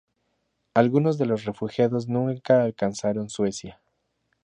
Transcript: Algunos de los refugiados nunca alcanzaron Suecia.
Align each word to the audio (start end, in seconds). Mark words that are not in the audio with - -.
Algunos 0.73 1.19
de 1.19 1.27
los 1.27 1.45
refugiados 1.45 2.07
nunca 2.07 2.63
alcanzaron 2.63 3.29
Suecia. 3.29 3.83